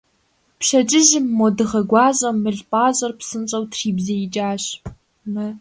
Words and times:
Пщэдджыжьым 0.59 1.25
мо 1.37 1.47
дыгъэ 1.57 1.81
гуащӀэм 1.89 2.37
мыл 2.43 2.59
пӀащӀэр 2.69 3.11
псынщӀэу 3.19 3.65
трибзеикӀащ. 3.71 4.63